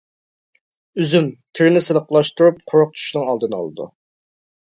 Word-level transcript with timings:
ئۈزۈم، 1.01 1.27
تېرىنى 1.59 1.83
سىلىقلاشتۇرۇپ 1.87 2.63
قۇرۇق 2.71 2.97
چۈشۈشنىڭ 2.97 3.29
ئالدىنى 3.33 3.59
ئالىدۇ. 3.59 3.87